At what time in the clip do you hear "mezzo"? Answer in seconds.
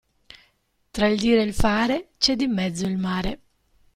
2.47-2.87